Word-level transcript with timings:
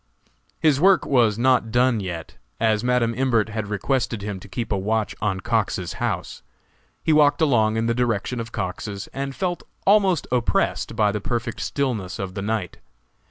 His 0.59 0.81
work 0.81 1.05
was 1.05 1.37
not 1.37 1.69
done 1.69 1.99
yet, 1.99 2.35
as 2.59 2.83
Madam 2.83 3.13
Imbert 3.13 3.49
had 3.49 3.67
requested 3.67 4.23
him 4.23 4.39
to 4.39 4.47
keep 4.49 4.71
a 4.71 4.75
watch 4.75 5.13
on 5.21 5.41
Cox's 5.41 5.93
house. 6.01 6.41
He 7.03 7.13
walked 7.13 7.39
along 7.39 7.77
in 7.77 7.85
the 7.85 7.93
direction 7.93 8.39
of 8.39 8.51
Cox's, 8.51 9.05
and 9.13 9.35
felt 9.35 9.61
almost 9.85 10.25
oppressed 10.31 10.95
by 10.95 11.11
the 11.11 11.21
perfect 11.21 11.59
stillness 11.59 12.17
of 12.17 12.33
the 12.33 12.41
night. 12.41 12.79